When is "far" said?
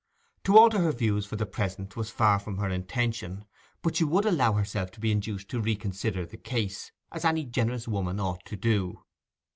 2.09-2.39